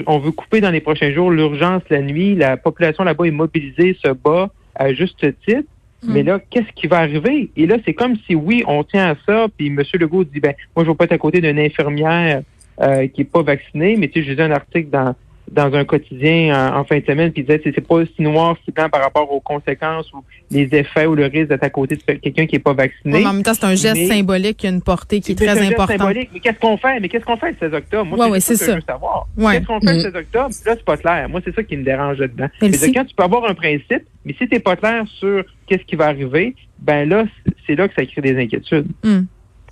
on 0.06 0.20
veut 0.20 0.32
couper 0.32 0.62
dans 0.62 0.72
les 0.72 0.82
prochains 0.82 1.12
jours 1.12 1.32
l'urgence 1.32 1.84
la 1.90 2.02
nuit, 2.02 2.36
la 2.36 2.58
population 2.58 3.04
là-bas 3.04 3.26
est 3.26 3.32
mobilisée, 3.32 3.98
se 4.04 4.12
bat 4.12 4.50
à 4.76 4.94
juste 4.94 5.26
titre. 5.46 5.70
Mais 6.06 6.24
là, 6.24 6.40
qu'est-ce 6.50 6.72
qui 6.76 6.88
va 6.88 7.00
arriver? 7.00 7.50
Et 7.56 7.66
là, 7.66 7.78
c'est 7.86 7.94
comme 7.94 8.16
si, 8.28 8.36
oui, 8.36 8.64
on 8.68 8.84
tient 8.84 9.12
à 9.12 9.16
ça, 9.26 9.48
puis 9.58 9.68
M. 9.68 9.82
Legault 9.94 10.24
dit, 10.24 10.40
ben, 10.40 10.54
moi, 10.76 10.84
je 10.84 10.90
ne 10.90 10.94
veux 10.94 10.98
pas 10.98 11.06
être 11.06 11.14
à 11.14 11.18
côté 11.18 11.42
d'une 11.42 11.60
infirmière 11.60 12.42
euh, 12.82 13.08
qui 13.08 13.22
n'est 13.22 13.26
pas 13.26 13.42
vaccinée, 13.42 13.96
mais 13.98 14.08
tu 14.08 14.20
sais, 14.20 14.28
j'ai 14.28 14.36
lu 14.36 14.42
un 14.42 14.52
article 14.52 14.90
dans 14.90 15.16
dans 15.54 15.74
un 15.74 15.86
quotidien 15.86 16.76
en, 16.76 16.84
fin 16.84 17.00
de 17.00 17.06
semaine, 17.06 17.32
puis 17.32 17.42
il 17.42 17.46
disait 17.46 17.62
c'est 17.64 17.88
pas 17.88 18.04
si 18.06 18.22
noir, 18.22 18.58
si 18.66 18.72
blanc 18.72 18.90
par 18.90 19.02
rapport 19.02 19.32
aux 19.32 19.40
conséquences 19.40 20.12
ou 20.14 20.24
les 20.50 20.68
effets 20.74 21.06
ou 21.06 21.16
le 21.16 21.26
risque 21.26 21.50
d'être 21.50 21.64
à 21.64 21.70
côté 21.70 21.96
de 21.96 22.02
quelqu'un 22.02 22.46
qui 22.48 22.56
est 22.56 22.60
pas 22.60 22.74
vacciné. 22.74 23.26
en 23.26 23.34
même 23.34 23.44
temps, 23.44 23.54
c'est 23.54 23.66
un 23.66 23.76
geste 23.76 24.08
symbolique 24.08 24.58
qui 24.58 24.68
a 24.68 24.72
une 24.72 24.82
portée 24.82 25.22
qui 25.22 25.34
est, 25.34 25.36
très 25.36 25.62
importante. 25.62 25.98
symbolique. 25.98 26.30
Mais 26.34 26.40
qu'est-ce 26.40 26.60
qu'on 26.60 26.78
fait? 26.78 27.00
Mais 27.00 27.08
qu'est-ce 27.08 27.26
qu'on 27.26 27.38
fait 27.38 27.52
le 27.52 27.58
16 27.60 27.74
octobre? 27.74 28.16
Moi, 28.16 28.40
c'est 28.40 28.56
ça, 28.56 28.66
que 28.66 28.72
je 28.72 28.76
veux 28.78 28.82
savoir. 28.82 29.28
Qu'est-ce 29.38 29.66
qu'on 29.66 29.80
fait 29.80 29.94
le 29.94 30.00
16 30.00 30.14
mm. 30.14 30.18
octobre? 30.18 30.50
Là, 30.66 30.76
c'est 30.76 30.86
pas 30.86 30.98
clair. 30.98 31.30
Moi, 31.30 31.42
c'est 31.46 31.56
ça 31.56 31.64
qui 31.64 31.78
me 31.78 31.84
dérange 31.84 32.18
dedans. 32.18 32.48
C'est 32.60 32.92
quand 32.92 33.06
tu 33.06 33.16
peux 33.16 33.24
avoir 33.24 33.46
un 33.46 33.54
principe, 33.54 34.04
mais 34.26 34.34
si 34.38 34.48
t'es 34.48 34.60
pas 34.60 34.76
clair 34.76 35.06
sur 35.20 35.44
qu'est-ce 35.68 35.84
qui 35.84 35.96
va 35.96 36.08
arriver, 36.08 36.56
ben 36.80 37.08
là, 37.08 37.26
c'est 37.68 37.76
là 37.76 37.88
que 37.88 37.94
ça 37.96 38.06
crée 38.06 38.22
des 38.22 38.42
inquiétudes. 38.42 38.88
Mm. 39.04 39.22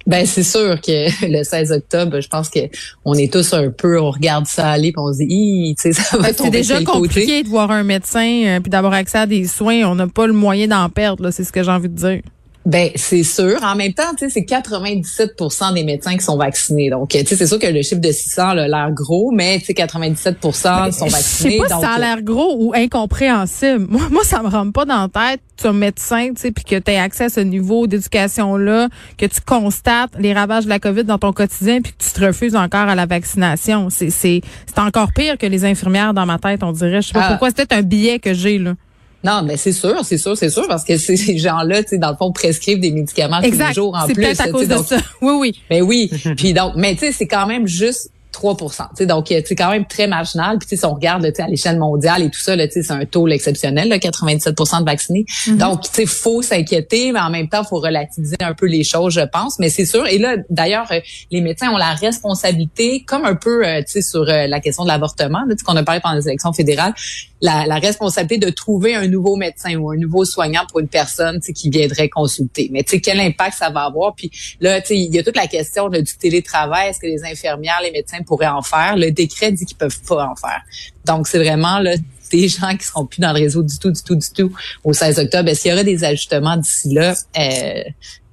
Ben 0.07 0.25
c'est 0.25 0.43
sûr 0.43 0.79
que 0.81 1.25
le 1.27 1.43
16 1.43 1.71
octobre, 1.71 2.19
je 2.19 2.27
pense 2.27 2.49
que 2.49 2.59
on 3.05 3.13
est 3.13 3.31
tous 3.31 3.53
un 3.53 3.69
peu, 3.69 3.99
on 3.99 4.11
regarde 4.11 4.45
ça 4.45 4.69
aller, 4.69 4.91
puis 4.91 5.01
on 5.01 5.13
se 5.13 5.19
dit, 5.19 5.75
tu 5.77 5.81
sais, 5.81 5.93
ça 5.93 6.17
va 6.17 6.33
C'est 6.33 6.49
déjà 6.49 6.83
compliqué 6.83 7.43
de 7.43 7.49
voir 7.49 7.71
un 7.71 7.83
médecin 7.83 8.43
euh, 8.45 8.59
puis 8.59 8.69
d'avoir 8.69 8.93
accès 8.93 9.19
à 9.19 9.25
des 9.25 9.45
soins. 9.45 9.83
On 9.85 9.95
n'a 9.95 10.07
pas 10.07 10.27
le 10.27 10.33
moyen 10.33 10.67
d'en 10.67 10.89
perdre. 10.89 11.31
C'est 11.31 11.43
ce 11.43 11.51
que 11.51 11.63
j'ai 11.63 11.71
envie 11.71 11.89
de 11.89 11.95
dire. 11.95 12.21
Ben 12.65 12.89
c'est 12.95 13.23
sûr. 13.23 13.59
En 13.63 13.75
même 13.75 13.93
temps, 13.93 14.13
tu 14.17 14.29
sais, 14.29 14.29
c'est 14.29 14.41
97% 14.41 15.73
des 15.73 15.83
médecins 15.83 16.15
qui 16.15 16.23
sont 16.23 16.37
vaccinés. 16.37 16.91
Donc, 16.91 17.09
tu 17.09 17.25
sais, 17.25 17.35
c'est 17.35 17.47
sûr 17.47 17.57
que 17.57 17.67
le 17.67 17.81
chiffre 17.81 18.01
de 18.01 18.11
600 18.11 18.49
a 18.49 18.67
l'air 18.67 18.91
gros, 18.91 19.31
mais 19.31 19.59
tu 19.59 19.65
sais, 19.65 19.73
97% 19.73 20.91
sont 20.91 21.07
vaccinés. 21.07 21.11
Je 21.11 21.53
sais 21.53 21.57
pas 21.57 21.75
si 21.75 21.81
ça 21.81 21.91
a 21.93 21.99
l'air 21.99 22.21
gros 22.21 22.55
ou 22.59 22.73
incompréhensible. 22.75 23.87
Moi, 23.89 24.09
moi, 24.11 24.23
ça 24.23 24.43
me 24.43 24.47
rentre 24.49 24.73
pas 24.73 24.85
dans 24.85 25.09
la 25.13 25.31
tête. 25.31 25.41
Tu 25.57 25.67
es 25.67 25.73
médecin, 25.73 26.29
tu 26.29 26.41
sais, 26.41 26.51
puis 26.51 26.63
que 26.63 26.77
tu 26.77 26.91
as 26.91 27.01
accès 27.01 27.25
à 27.25 27.29
ce 27.29 27.39
niveau 27.39 27.87
d'éducation 27.87 28.57
là, 28.57 28.89
que 29.17 29.25
tu 29.25 29.41
constates 29.41 30.11
les 30.19 30.33
ravages 30.33 30.65
de 30.65 30.69
la 30.69 30.79
COVID 30.79 31.03
dans 31.03 31.17
ton 31.17 31.33
quotidien, 31.33 31.81
puis 31.81 31.93
que 31.93 32.03
tu 32.03 32.11
te 32.11 32.23
refuses 32.23 32.55
encore 32.55 32.87
à 32.87 32.95
la 32.95 33.05
vaccination. 33.05 33.89
C'est 33.89 34.11
c'est 34.11 34.41
c'est 34.67 34.79
encore 34.79 35.13
pire 35.13 35.37
que 35.37 35.47
les 35.47 35.65
infirmières 35.65 36.13
dans 36.13 36.25
ma 36.25 36.37
tête, 36.37 36.63
on 36.63 36.71
dirait. 36.71 37.01
Je 37.01 37.07
sais 37.07 37.13
pas 37.13 37.25
ah. 37.25 37.29
pourquoi. 37.29 37.49
C'était 37.49 37.73
un 37.73 37.81
billet 37.81 38.19
que 38.19 38.33
j'ai 38.33 38.59
là. 38.59 38.75
Non, 39.23 39.43
mais 39.43 39.57
c'est 39.57 39.71
sûr, 39.71 40.03
c'est 40.03 40.17
sûr, 40.17 40.35
c'est 40.35 40.49
sûr, 40.49 40.67
parce 40.67 40.83
que 40.83 40.97
ces 40.97 41.37
gens-là, 41.37 41.83
tu 41.83 41.89
sais, 41.89 41.97
dans 41.97 42.11
le 42.11 42.17
fond, 42.17 42.31
prescrivent 42.31 42.79
des 42.79 42.91
médicaments 42.91 43.41
tous 43.41 43.51
les 43.51 43.73
jours 43.73 43.95
en 43.95 44.05
plus. 44.05 44.15
C'est 44.15 44.21
peut-être 44.21 44.41
à 44.41 44.49
cause 44.49 44.67
de 44.67 44.77
ça. 44.77 44.97
Oui, 45.21 45.33
oui. 45.39 45.61
Mais 45.69 45.81
ben 45.81 45.85
oui. 45.85 46.11
Puis 46.37 46.53
donc, 46.53 46.73
mais 46.75 46.93
tu 46.93 47.01
sais, 47.01 47.11
c'est 47.11 47.27
quand 47.27 47.45
même 47.45 47.67
juste 47.67 48.09
3% 48.31 49.05
Donc, 49.05 49.27
c'est 49.27 49.55
quand 49.55 49.69
même 49.69 49.85
très 49.85 50.07
marginal. 50.07 50.57
Puis, 50.57 50.77
si 50.77 50.85
on 50.85 50.93
regarde 50.93 51.25
à 51.25 51.47
l'échelle 51.47 51.77
mondiale 51.77 52.23
et 52.23 52.29
tout 52.29 52.39
ça, 52.39 52.55
c'est 52.69 52.91
un 52.91 53.05
taux 53.05 53.27
exceptionnel, 53.27 53.89
là, 53.89 53.99
97 53.99 54.57
de 54.57 54.85
vaccinés. 54.85 55.25
Mm-hmm. 55.27 55.57
Donc, 55.57 55.81
il 55.97 56.07
faut 56.07 56.41
s'inquiéter, 56.41 57.11
mais 57.11 57.19
en 57.19 57.29
même 57.29 57.49
temps, 57.49 57.61
il 57.63 57.67
faut 57.67 57.79
relativiser 57.79 58.37
un 58.39 58.53
peu 58.53 58.67
les 58.67 58.83
choses, 58.83 59.13
je 59.13 59.21
pense. 59.21 59.59
Mais 59.59 59.69
c'est 59.69 59.85
sûr. 59.85 60.07
Et 60.07 60.17
là, 60.17 60.37
d'ailleurs, 60.49 60.87
euh, 60.91 60.99
les 61.29 61.41
médecins 61.41 61.71
ont 61.71 61.77
la 61.77 61.93
responsabilité, 61.93 63.03
comme 63.05 63.25
un 63.25 63.35
peu 63.35 63.65
euh, 63.65 63.81
sur 63.85 64.21
euh, 64.21 64.47
la 64.47 64.59
question 64.59 64.83
de 64.83 64.87
l'avortement, 64.87 65.41
qu'on 65.65 65.75
a 65.75 65.83
parlé 65.83 66.01
pendant 66.01 66.15
les 66.15 66.27
élections 66.27 66.53
fédérales, 66.53 66.93
la, 67.41 67.65
la, 67.65 67.75
responsabilité 67.75 68.45
de 68.45 68.51
trouver 68.51 68.95
un 68.95 69.07
nouveau 69.07 69.35
médecin 69.35 69.75
ou 69.75 69.91
un 69.91 69.97
nouveau 69.97 70.25
soignant 70.25 70.61
pour 70.69 70.79
une 70.79 70.87
personne 70.87 71.39
qui 71.39 71.69
viendrait 71.69 72.09
consulter. 72.09 72.69
Mais 72.71 72.83
quel 72.83 73.19
impact 73.19 73.57
ça 73.57 73.69
va 73.69 73.85
avoir? 73.85 74.15
Puis 74.15 74.31
là, 74.59 74.79
il 74.89 75.13
y 75.13 75.19
a 75.19 75.23
toute 75.23 75.35
la 75.35 75.47
question 75.47 75.89
du 75.89 76.03
télétravail. 76.17 76.89
Est-ce 76.89 76.99
que 76.99 77.07
les 77.07 77.23
infirmières, 77.23 77.79
les 77.83 77.91
médecins 77.91 78.21
pourraient 78.23 78.47
en 78.47 78.61
faire? 78.61 78.95
Le 78.95 79.11
décret 79.11 79.51
dit 79.51 79.65
qu'ils 79.65 79.77
peuvent 79.77 80.01
pas 80.07 80.25
en 80.25 80.35
faire. 80.35 80.61
Donc, 81.05 81.27
c'est 81.27 81.39
vraiment 81.39 81.79
là 81.79 81.95
des 82.31 82.47
gens 82.47 82.75
qui 82.75 82.85
seront 82.85 83.05
plus 83.05 83.19
dans 83.19 83.33
le 83.33 83.39
réseau 83.39 83.63
du 83.63 83.77
tout, 83.77 83.91
du 83.91 84.01
tout, 84.01 84.15
du 84.15 84.29
tout 84.29 84.51
au 84.83 84.93
16 84.93 85.19
octobre. 85.19 85.49
Est-ce 85.49 85.61
qu'il 85.61 85.71
y 85.71 85.73
aura 85.73 85.83
des 85.83 86.03
ajustements 86.03 86.57
d'ici 86.57 86.93
là? 86.93 87.15
Euh, 87.37 87.83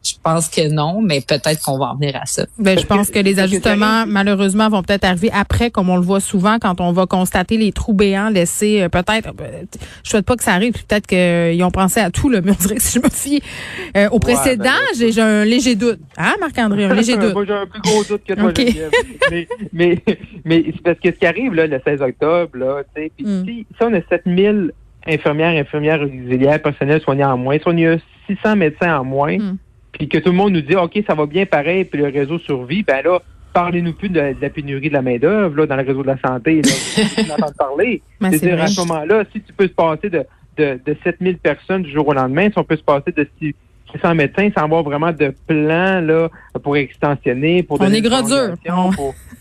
je 0.08 0.14
pense 0.22 0.48
que 0.48 0.68
non, 0.68 1.00
mais 1.02 1.20
peut-être 1.20 1.62
qu'on 1.62 1.78
va 1.78 1.86
en 1.86 1.96
venir 1.96 2.16
à 2.16 2.26
ça. 2.26 2.46
Ben, 2.58 2.78
je 2.78 2.86
pense 2.86 3.10
que 3.10 3.18
les 3.18 3.38
ajustements, 3.38 4.04
malheureusement, 4.06 4.68
vont 4.68 4.82
peut-être 4.82 5.04
arriver 5.04 5.30
après, 5.32 5.70
comme 5.70 5.90
on 5.90 5.96
le 5.96 6.02
voit 6.02 6.20
souvent, 6.20 6.58
quand 6.58 6.80
on 6.80 6.92
va 6.92 7.06
constater 7.06 7.56
les 7.56 7.72
trous 7.72 7.92
béants 7.92 8.30
laissés. 8.30 8.82
Euh, 8.82 8.88
peut-être, 8.88 9.28
euh, 9.40 9.62
je 10.04 10.10
souhaite 10.10 10.24
pas 10.24 10.36
que 10.36 10.42
ça 10.42 10.52
arrive. 10.52 10.72
Peut-être 10.72 11.06
qu'ils 11.06 11.62
ont 11.62 11.70
pensé 11.70 12.00
à 12.00 12.10
tout, 12.10 12.28
là, 12.28 12.40
mais 12.42 12.52
on 12.52 12.54
dirait 12.54 12.76
que 12.76 12.82
si 12.82 12.98
je 12.98 13.04
me 13.04 13.10
fie 13.10 13.42
euh, 13.96 14.08
au 14.10 14.18
précédent, 14.18 14.64
ben, 14.64 15.10
j'ai 15.12 15.20
un 15.20 15.44
léger 15.44 15.74
doute. 15.74 16.00
Hein, 16.16 16.34
Marc-André, 16.40 16.84
un 16.84 16.94
léger 16.94 17.16
doute. 17.18 17.34
Moi, 17.34 17.44
j'ai 17.44 17.52
un 17.52 17.66
plus 17.66 17.80
gros 17.80 18.04
doute 18.04 18.22
que 18.26 18.34
toi, 18.34 18.52
mais, 19.30 19.48
mais, 19.72 20.02
mais 20.44 20.64
c'est 20.66 20.82
parce 20.82 21.00
que 21.00 21.10
ce 21.12 21.18
qui 21.18 21.26
arrive, 21.26 21.54
là, 21.54 21.66
le 21.66 21.80
16 21.84 22.02
octobre, 22.02 22.56
là, 22.56 22.82
tu 22.94 23.02
sais, 23.02 23.12
puis 23.16 23.26
mm. 23.26 23.44
si, 23.44 23.66
si 23.70 23.82
on 23.82 23.92
a 23.92 24.00
7000 24.08 24.72
infirmières, 25.06 25.60
infirmières 25.60 26.02
auxiliaires, 26.02 26.62
personnels 26.62 27.00
soignants 27.02 27.32
en 27.32 27.38
moins, 27.38 27.56
si 27.58 27.64
on 27.66 27.92
a 27.92 27.96
600 28.26 28.56
médecins 28.56 28.98
en 28.98 29.04
moins, 29.04 29.38
mm 29.38 29.58
puis 29.98 30.08
que 30.08 30.18
tout 30.18 30.30
le 30.30 30.36
monde 30.36 30.52
nous 30.52 30.62
dit 30.62 30.76
OK, 30.76 31.02
ça 31.06 31.14
va 31.14 31.26
bien 31.26 31.44
pareil, 31.44 31.84
puis 31.84 32.00
le 32.00 32.06
réseau 32.06 32.38
survit, 32.38 32.82
ben 32.82 33.02
là, 33.04 33.20
parlez-nous 33.52 33.92
plus 33.92 34.08
de, 34.08 34.34
la 34.40 34.50
pénurie 34.50 34.88
de 34.88 34.94
la 34.94 35.02
main-d'œuvre 35.02 35.66
dans 35.66 35.76
le 35.76 35.82
réseau 35.82 36.02
de 36.02 36.06
la 36.06 36.18
santé. 36.18 36.62
Là, 36.62 37.36
on 37.42 37.52
parler. 37.52 38.00
Ben, 38.20 38.30
C'est-à-dire, 38.30 38.62
à 38.62 38.68
ce 38.68 38.80
moment-là, 38.80 39.24
si 39.32 39.40
tu 39.40 39.52
peux 39.52 39.66
se 39.66 39.72
passer 39.72 40.08
de, 40.08 40.24
de, 40.56 40.80
de 40.84 40.96
7000 41.02 41.38
personnes 41.38 41.82
du 41.82 41.90
jour 41.90 42.06
au 42.06 42.12
lendemain, 42.12 42.48
si 42.50 42.58
on 42.58 42.64
peut 42.64 42.76
se 42.76 42.82
passer 42.82 43.12
de 43.12 43.26
600 43.92 44.14
médecins 44.14 44.48
sans 44.56 44.64
avoir 44.64 44.82
vraiment 44.82 45.12
de 45.12 45.34
plan 45.46 46.00
là, 46.00 46.28
pour 46.62 46.76
extensionner, 46.76 47.62
pour 47.62 47.80
On 47.80 47.92
est 47.92 48.00
gros 48.00 48.22
dur. 48.22 48.56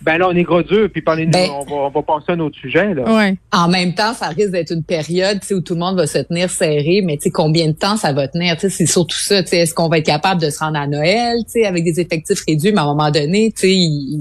Ben 0.02 0.18
là, 0.20 0.30
on 0.30 0.36
est 0.36 0.44
gros 0.44 0.64
dur, 0.64 0.90
puis 0.92 1.02
parlez 1.02 1.26
ben, 1.26 1.50
on, 1.50 1.66
va, 1.66 1.76
on 1.76 1.90
va 1.90 2.02
passer 2.02 2.26
à 2.30 2.34
un 2.34 2.40
autre 2.40 2.58
sujet. 2.58 2.94
Là. 2.94 3.04
Ouais. 3.14 3.36
En 3.52 3.68
même 3.68 3.94
temps, 3.94 4.14
ça 4.14 4.28
risque 4.28 4.52
d'être 4.52 4.72
une 4.72 4.84
période 4.84 5.40
où 5.52 5.60
tout 5.60 5.74
le 5.74 5.80
monde 5.80 5.98
va 5.98 6.08
se 6.08 6.20
tenir 6.20 6.50
serré, 6.50 7.02
mais 7.04 7.18
combien 7.34 7.68
de 7.68 7.74
temps 7.74 7.98
ça 7.98 8.14
va 8.14 8.28
tenir? 8.28 8.56
C'est 8.58 8.86
surtout 8.86 9.18
ça. 9.18 9.40
Est-ce 9.40 9.74
qu'on 9.74 9.90
va 9.90 9.98
être 9.98 10.06
capable 10.06 10.42
de 10.42 10.50
se 10.50 10.60
rendre 10.60 10.78
à 10.78 10.88
Noël 10.88 11.38
avec 11.66 11.84
des 11.84 12.00
effectifs 12.00 12.42
réduits, 12.48 12.72
mais 12.72 12.80
à 12.80 12.84
un 12.84 12.96
moment 12.96 13.12
donné, 13.12 13.54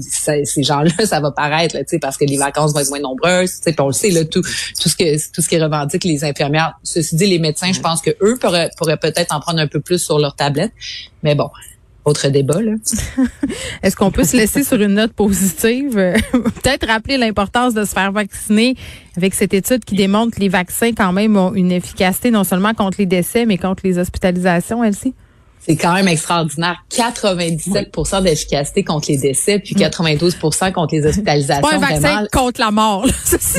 ça, 0.01 0.33
ces 0.43 0.63
gens-là, 0.63 0.91
ça 1.05 1.19
va 1.19 1.31
paraître 1.31 1.75
là, 1.75 1.83
parce 2.01 2.17
que 2.17 2.25
les 2.25 2.37
vacances 2.37 2.73
vont 2.73 2.79
être 2.79 2.89
moins 2.89 2.99
nombreuses. 2.99 3.61
Puis 3.63 3.73
on 3.79 3.87
le 3.87 3.93
sait, 3.93 4.09
là, 4.09 4.25
tout, 4.25 4.41
tout, 4.41 4.89
ce 4.89 4.95
que 4.95 5.31
tout 5.31 5.41
ce 5.41 5.47
qui 5.47 5.57
revendique 5.57 6.03
les 6.03 6.25
infirmières. 6.25 6.73
Ceci 6.83 7.15
dit, 7.15 7.27
les 7.27 7.39
médecins, 7.39 7.71
je 7.71 7.79
pense 7.79 8.01
que 8.01 8.11
eux 8.21 8.37
pourraient, 8.39 8.69
pourraient 8.77 8.97
peut-être 8.97 9.33
en 9.33 9.39
prendre 9.39 9.59
un 9.59 9.67
peu 9.67 9.79
plus 9.79 9.99
sur 9.99 10.16
leur 10.19 10.35
tablette. 10.35 10.71
Mais 11.23 11.35
bon, 11.35 11.49
autre 12.07 12.29
débat. 12.29 12.61
Là. 12.61 12.73
Est-ce 13.83 13.95
qu'on 13.95 14.11
peut 14.11 14.23
se 14.23 14.37
laisser 14.37 14.63
sur 14.63 14.81
une 14.81 14.93
note 14.93 15.13
positive? 15.13 15.95
Peut-être 16.31 16.87
rappeler 16.87 17.17
l'importance 17.17 17.73
de 17.73 17.83
se 17.83 17.93
faire 17.93 18.11
vacciner 18.11 18.75
avec 19.17 19.33
cette 19.33 19.53
étude 19.53 19.83
qui 19.83 19.95
démontre 19.95 20.35
que 20.35 20.39
les 20.39 20.49
vaccins 20.49 20.93
quand 20.93 21.11
même 21.11 21.35
ont 21.37 21.53
une 21.53 21.71
efficacité 21.71 22.31
non 22.31 22.43
seulement 22.43 22.73
contre 22.73 22.97
les 22.99 23.05
décès, 23.05 23.45
mais 23.45 23.57
contre 23.57 23.83
les 23.85 23.99
hospitalisations, 23.99 24.83
Elsie? 24.83 25.13
C'est 25.67 25.75
quand 25.75 25.93
même 25.93 26.07
extraordinaire. 26.07 26.77
97 26.95 27.91
d'efficacité 28.23 28.83
contre 28.85 29.11
les 29.11 29.17
décès, 29.17 29.59
puis 29.59 29.75
92% 29.75 30.71
contre 30.71 30.95
les 30.95 31.05
hospitalisations. 31.05 31.61
Pas 31.61 31.75
un 31.75 31.79
vaccin 31.79 32.25
contre 32.31 32.61
la 32.61 32.71
mort. 32.71 33.05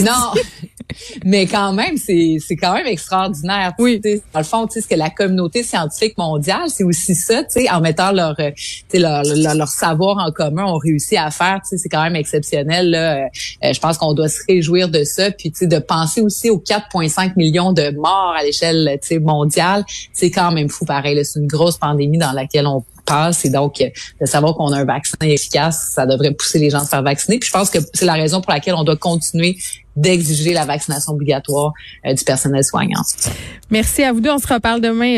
non, 0.00 0.32
mais 1.24 1.46
quand 1.46 1.72
même, 1.72 1.98
c'est 1.98 2.38
c'est 2.40 2.56
quand 2.56 2.72
même 2.72 2.86
extraordinaire. 2.86 3.72
Oui. 3.78 4.00
Dans 4.32 4.40
le 4.40 4.44
fond, 4.44 4.66
tu 4.66 4.74
sais, 4.74 4.80
ce 4.80 4.88
que 4.88 4.94
la 4.94 5.10
communauté 5.10 5.62
scientifique 5.62 6.16
mondiale, 6.16 6.68
c'est 6.68 6.84
aussi 6.84 7.14
ça, 7.14 7.44
tu 7.44 7.60
sais, 7.60 7.70
en 7.70 7.80
mettant 7.80 8.12
leur, 8.12 8.34
euh, 8.40 8.50
leur, 8.94 9.22
leur, 9.24 9.54
leur, 9.54 9.68
savoir 9.68 10.16
en 10.18 10.32
commun, 10.32 10.64
ont 10.64 10.78
réussi 10.78 11.16
à 11.18 11.30
faire. 11.30 11.60
Tu 11.62 11.70
sais, 11.70 11.78
c'est 11.78 11.88
quand 11.90 12.02
même 12.02 12.16
exceptionnel. 12.16 12.90
Là. 12.90 13.16
Euh, 13.16 13.72
je 13.72 13.80
pense 13.80 13.98
qu'on 13.98 14.14
doit 14.14 14.28
se 14.28 14.40
réjouir 14.48 14.88
de 14.88 15.04
ça, 15.04 15.30
puis 15.30 15.50
tu 15.50 15.58
sais, 15.58 15.66
de 15.66 15.78
penser 15.78 16.22
aussi 16.22 16.48
aux 16.48 16.58
4,5 16.58 17.34
millions 17.36 17.72
de 17.72 17.90
morts 17.90 18.34
à 18.38 18.42
l'échelle 18.42 18.98
tu 19.02 19.08
sais, 19.08 19.18
mondiale, 19.18 19.84
c'est 20.12 20.30
quand 20.30 20.52
même 20.52 20.70
fou. 20.70 20.86
Pareil, 20.86 21.22
c'est 21.24 21.38
une 21.38 21.46
grosse 21.46 21.76
pandémie 21.98 22.18
dans 22.18 22.32
laquelle 22.32 22.66
on 22.66 22.84
passe 23.04 23.44
et 23.44 23.50
donc 23.50 23.82
de 24.20 24.26
savoir 24.26 24.54
qu'on 24.54 24.72
a 24.72 24.78
un 24.78 24.84
vaccin 24.84 25.16
efficace, 25.22 25.92
ça 25.94 26.06
devrait 26.06 26.32
pousser 26.32 26.58
les 26.58 26.70
gens 26.70 26.78
à 26.78 26.84
se 26.84 26.90
faire 26.90 27.02
vacciner. 27.02 27.38
Puis 27.38 27.48
je 27.48 27.52
pense 27.52 27.70
que 27.70 27.78
c'est 27.94 28.04
la 28.04 28.14
raison 28.14 28.40
pour 28.40 28.52
laquelle 28.52 28.74
on 28.74 28.84
doit 28.84 28.96
continuer 28.96 29.56
d'exiger 29.96 30.52
la 30.52 30.64
vaccination 30.64 31.12
obligatoire 31.12 31.72
euh, 32.06 32.14
du 32.14 32.22
personnel 32.22 32.62
soignant. 32.62 33.02
Merci 33.70 34.04
à 34.04 34.12
vous 34.12 34.20
deux. 34.20 34.30
On 34.30 34.38
se 34.38 34.46
reparle 34.46 34.80
demain, 34.80 35.16